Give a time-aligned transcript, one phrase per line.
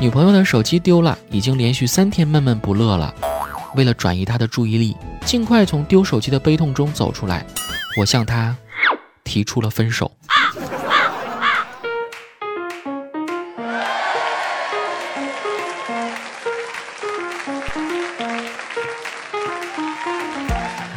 [0.00, 3.14] 女朋友的手机丢了，已经连续三天闷闷不乐了。
[3.74, 7.44] 为了转移她的注意力，尽快从丢手机的悲痛中走出来，
[7.98, 8.56] 我向她
[9.22, 10.10] 提出了分手。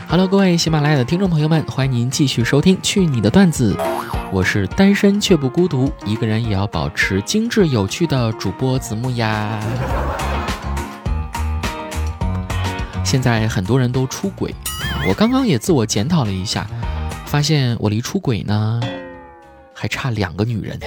[0.07, 3.75] Hello，各位喜马拉雅的听众朋友们，欢迎您继续收听《去你的段子》，
[4.33, 9.59] 我是单身却不孤独，一个人也要保持精致有趣的主播子木呀。
[13.05, 14.51] 现在很多人都出轨，
[15.07, 16.65] 我刚刚也自我检讨了一下，
[17.27, 18.81] 发现我离出轨呢
[19.71, 20.79] 还差两个女人。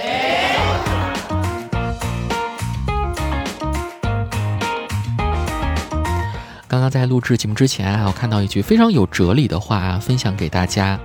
[6.67, 10.99] 刚刚在录制节目之前啊，我看到一句非常有哲理的话，分享给大家。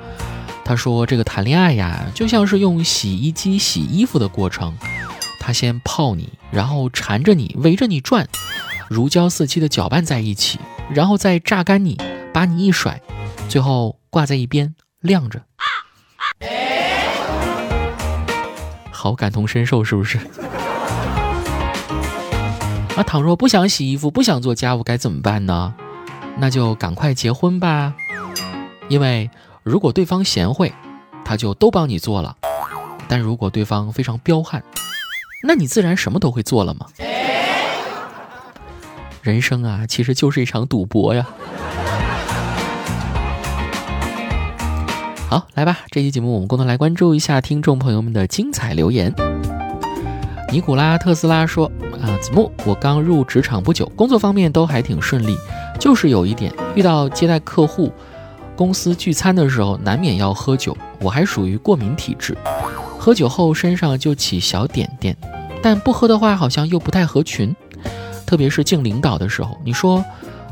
[0.72, 4.74] 他说：“这个谈恋爱呀，就像是用洗衣机洗衣服的过程，
[5.38, 8.26] 他先泡你，然后缠着你，围着你转，
[8.90, 12.00] 如胶似漆的搅拌在一起，然后再榨干你，
[12.34, 13.02] 把你一甩，
[13.50, 15.42] 最后挂在一边晾着。”
[18.90, 20.18] 好感同身受，是不是？
[22.96, 25.74] 啊，倘若不想洗衣服，不想做家务，该怎么办呢？
[26.38, 27.94] 那就赶快结婚吧。
[28.88, 29.30] 因为
[29.64, 30.74] 如果对方贤惠，
[31.24, 32.36] 他就都帮你做了；
[33.08, 34.64] 但如果对方非常彪悍，
[35.44, 36.88] 那你自然什么都会做了嘛。
[39.22, 41.28] 人生啊，其实就是一场赌博呀。
[45.30, 49.14] 好，来吧，这期节目我们共同来关注一下听众朋友们的精彩留言。
[50.52, 51.72] 尼古拉特斯拉说。
[52.02, 55.38] 啊，子木，我刚入职场不久，工作方面都还挺顺利，
[55.80, 57.94] 就是有一点遇到接待客户、
[58.56, 60.78] 公司聚餐的时候，难免要喝酒。
[61.00, 62.38] 我还属于过敏体质，
[63.00, 65.18] 喝酒后身上就起小点点，
[65.62, 67.56] 但不喝的话好像又不太合群，
[68.26, 69.58] 特别是敬领导的时候。
[69.64, 70.04] 你说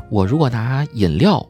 [0.08, 1.46] 我如果拿饮料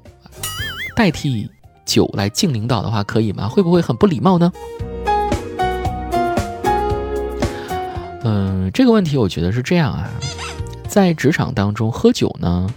[0.95, 1.50] 代替
[1.87, 3.49] 酒来敬领导的话，可以吗？
[3.49, 4.53] 会不会很不礼貌呢？
[8.22, 10.10] 嗯，这个问题我觉得是这样啊，
[10.87, 12.69] 在职场当中喝酒呢，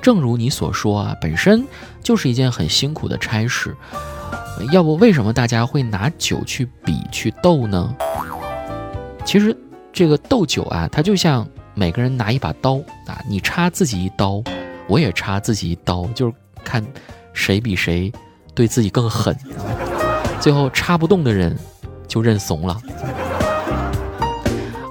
[0.00, 1.64] 正如你所说啊，本身
[2.02, 3.76] 就是一件很辛苦的差事。
[4.72, 7.94] 要不为什么大家会拿酒去比去斗呢？
[9.24, 9.56] 其实
[9.92, 12.74] 这个斗酒啊，它就像每个人拿一把刀
[13.06, 14.42] 啊，你插自己一刀，
[14.86, 16.84] 我也插自己一刀，就是看
[17.32, 18.12] 谁比谁
[18.54, 19.34] 对自己更狠，
[20.40, 21.56] 最后插不动的人
[22.06, 22.76] 就认怂了。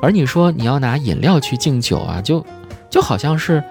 [0.02, 2.44] 而你说你要拿饮料去敬酒啊，就
[2.90, 3.64] 就好像是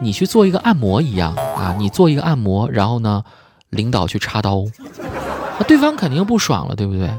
[0.00, 3.24] 你去做一个按摩一样啊，你做一个按摩，然后呢，
[3.70, 4.64] 领导去插刀，
[5.58, 7.10] 那对方肯定不爽了，对不对？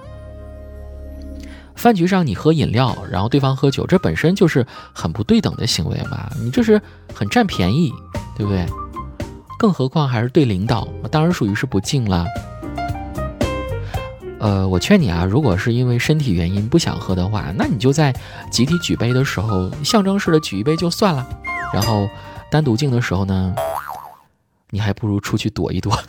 [1.76, 6.82] 饭局上你喝饮料，然后对方喝酒，这本身就是很不对等的行为嘛，你这是
[7.14, 7.94] 很占便宜，
[8.38, 8.66] 对不对？
[9.58, 12.26] 更何况还是对领导，当然属于是不敬了。
[14.40, 18.14] 呃，我劝你啊，如果是因为身体原因不想喝的话，那你就在
[18.50, 21.28] 集体举杯的时候，象征式的举一杯就算了。
[21.74, 22.10] 然后
[22.52, 23.54] 单独敬的时候呢，
[24.70, 25.98] 你还不如出去躲一躲。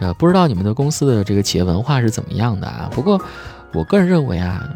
[0.00, 2.88] 这不知道你们的公司的这个企业文化是怎么样的啊？
[2.92, 3.20] 不过
[3.72, 4.66] 我个人认为啊，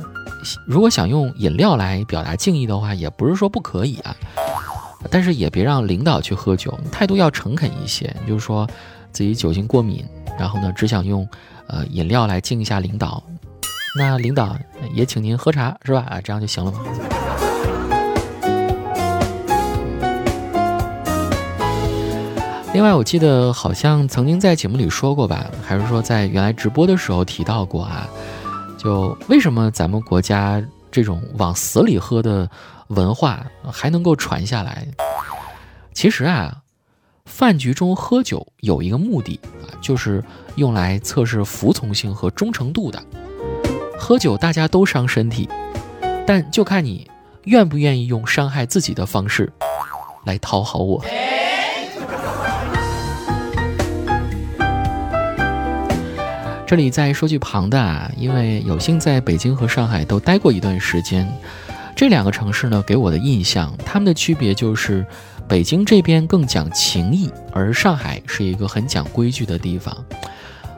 [0.67, 4.15] 如果想用饮料来表达敬意的话，也不是说不可以啊。
[5.11, 8.69] 但是也别让领导去喝酒，态度要诚恳一些，就是说。
[9.13, 10.05] 自己酒精过敏，
[10.37, 11.25] 然后呢，只想用，
[11.69, 13.23] 呃，饮料来敬一下领导。
[13.97, 14.57] 那领导
[14.93, 16.05] 也请您喝茶，是吧？
[16.11, 16.81] 啊，这样就行了吗？
[22.75, 28.09] 另外，我记得好像曾经在节目里说过吧，还是说在原来直播的时候提到过啊？
[28.77, 32.51] 就为什么咱们国家这种往死里喝的
[32.89, 34.87] 文化还能够传下来？
[35.95, 36.61] 其实啊。
[37.27, 40.23] 饭局中喝酒有一个目的啊，就是
[40.57, 43.03] 用来测试服从性和忠诚度的。
[43.99, 45.49] 喝酒大家都伤身体，
[46.27, 47.11] 但就看你
[47.45, 49.51] 愿不愿意用伤害自己的方式
[50.27, 51.03] 来讨好我。
[56.67, 61.27] 这里再说句旁的啊，因为有幸在北京和上海都待过一段时间，
[61.95, 65.05] 这两个城市呢给我的印象，他们的区别就是。
[65.47, 69.95] 北京这边更讲情义，而上海是一个很讲规矩的地方。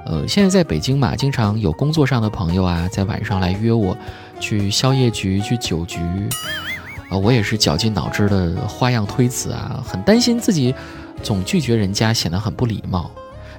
[0.05, 3.97] 呃，现在在北京嘛，经常有工作上的朋友啊，在晚上来约我
[4.41, 6.00] 去宵夜局、去酒局，
[7.09, 10.75] 啊，我也是绞尽脑汁的花样推辞啊，很担心自己
[11.23, 13.09] 总拒绝人家显得很不礼貌。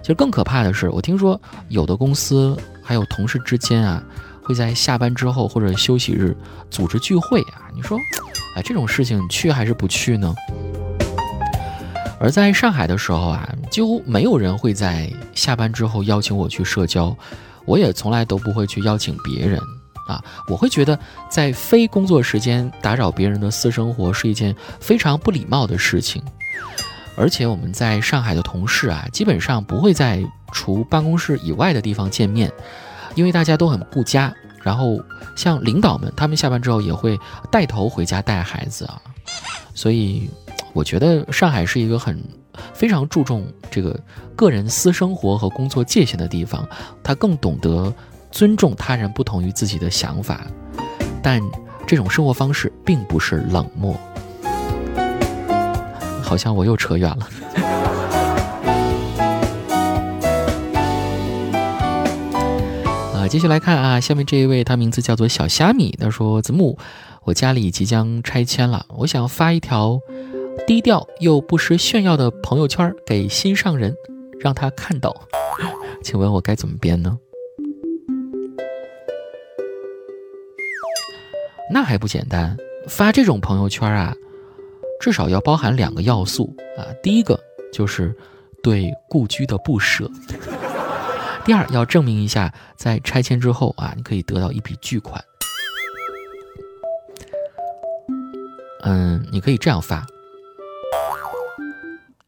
[0.07, 1.37] 其实更可怕的是，我听说
[1.67, 4.01] 有的公司还有同事之间啊，
[4.41, 6.33] 会在下班之后或者休息日
[6.71, 7.67] 组织聚会啊。
[7.75, 7.99] 你说，
[8.55, 10.33] 哎，这种事情去还是不去呢？
[12.21, 17.13] 而在上海的时候啊，几乎没有人会在下班之后邀请我去社交，
[17.65, 19.59] 我也从来都不会去邀请别人
[20.07, 20.23] 啊。
[20.47, 20.97] 我会觉得
[21.29, 26.23] 在非工作时间打扰别人的私生活是一件非常不礼貌的事情。
[27.17, 32.49] 而且我们在上海的同事啊，基本上不会在除办公室以外的地方见面，
[33.15, 34.33] 因为大家都很顾家。
[34.63, 34.97] 然后
[35.35, 37.19] 像领导们，他们下班之后也会
[37.51, 39.01] 带头回家带孩子啊，
[39.73, 40.29] 所以。
[40.73, 42.23] 我觉得上海是一个很
[42.71, 43.99] 非常注重这个
[44.35, 46.67] 个人私生活和工作界限的地方，
[47.01, 47.91] 他更懂得
[48.29, 50.45] 尊重他人不同于自己的想法，
[51.23, 51.41] 但
[51.87, 53.99] 这种生活方式并不是冷漠。
[56.27, 57.29] 好像我又扯远了。
[63.15, 66.77] 啊，继续来看啊，下面这一位他名字叫做小虾米，他说：“子木，
[67.23, 69.99] 我家里即将拆迁了，我想发一条。”
[70.67, 73.95] 低调又不失炫耀的朋友圈给心上人，
[74.39, 75.15] 让他看到。
[76.03, 77.17] 请问我该怎么编呢？
[81.71, 82.57] 那还不简单，
[82.87, 84.13] 发这种朋友圈啊，
[84.99, 86.85] 至少要包含两个要素啊。
[87.01, 87.39] 第一个
[87.71, 88.15] 就是
[88.61, 90.09] 对故居的不舍，
[91.45, 95.23] 第二要证明一下在拆迁之后啊，你可以得到一笔巨款。
[98.83, 100.05] 嗯，你可以这样发。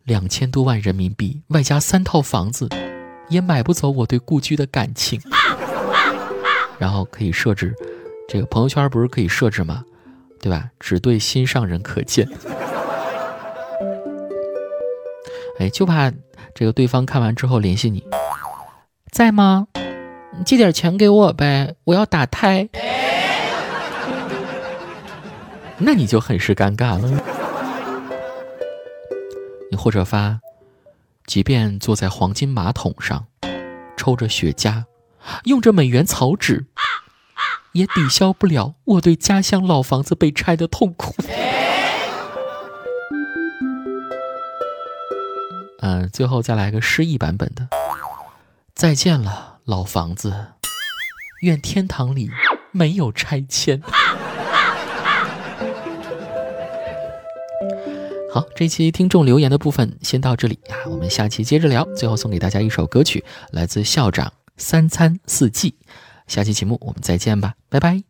[0.03, 2.67] 两千多万人民币，外加三套房子，
[3.29, 5.21] 也买不走我对故居的感情。
[6.79, 7.75] 然后可以设置，
[8.27, 9.83] 这个朋友圈不是可以设置吗？
[10.41, 10.69] 对吧？
[10.79, 12.27] 只对心上人可见。
[15.59, 16.11] 哎，就怕
[16.55, 18.03] 这个对方看完之后联系你，
[19.11, 19.67] 在吗？
[20.45, 22.69] 借点钱给我呗，我要打胎。
[25.77, 27.21] 那你就很是尴尬了。
[29.71, 30.39] 你或者发，
[31.25, 33.25] 即便坐在黄金马桶上，
[33.97, 34.83] 抽着雪茄，
[35.43, 36.65] 用着美元草纸，
[37.79, 41.15] 也抵消不了我对家乡老房子被拆的痛苦。
[45.79, 47.69] 嗯， 最后再来个诗意版本的：
[48.75, 50.47] 再见了，老房子，
[51.41, 52.29] 愿天堂里
[52.73, 53.81] 没有拆迁。
[58.33, 61.85] 好，这期听众留言的部分先到这里啊，我们下期接着聊。
[61.95, 64.27] 最后送给大家一首歌曲，来自校长
[64.57, 65.71] 《三餐四季》。
[66.29, 68.03] 下期节目我们再见吧，拜拜。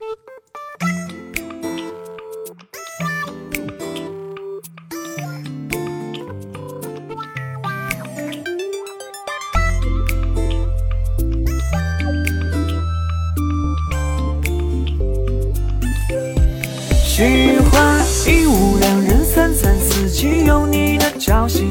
[17.01, 21.63] 喜欢一屋两人三餐四季有你的朝夕，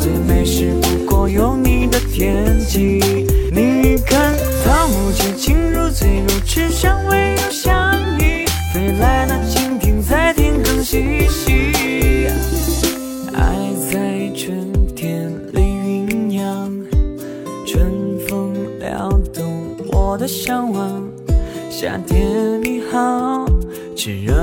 [0.00, 3.33] 最美是不过有你的天气。
[10.94, 11.50] 气息，
[13.32, 16.70] 爱在春天里酝酿，
[17.66, 21.02] 春风撩动我的向往。
[21.68, 23.44] 夏天你好。
[23.96, 24.34] 炽热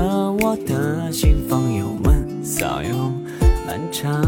[0.42, 3.10] 我的心，房又闷，骚又
[3.66, 4.22] 漫长。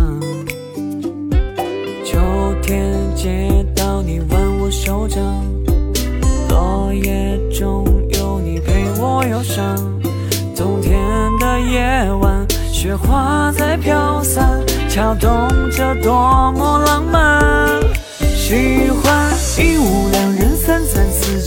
[2.07, 2.19] 秋
[2.63, 5.45] 天街道你挽我手掌，
[6.49, 9.77] 落叶中有你陪我忧伤。
[10.57, 10.99] 冬天
[11.71, 17.81] 夜晚，雪花在飘散，敲动着多么浪漫。
[18.37, 21.41] 喜欢一屋两人，三餐四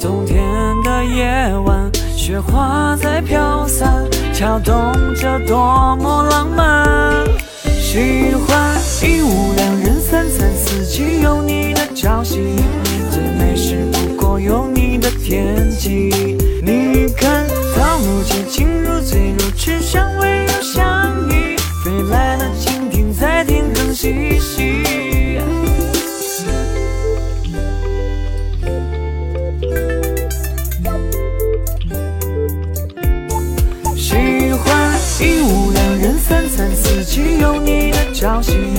[0.00, 0.42] 冬天
[0.82, 4.74] 的夜晚雪花在飘散，敲动
[5.14, 7.24] 着多么浪漫。
[7.64, 12.40] 喜欢一屋两人，三餐四季有你的朝夕，
[13.10, 16.36] 最美是不过有你的天气。
[37.12, 38.71] 三四季有你的朝夕。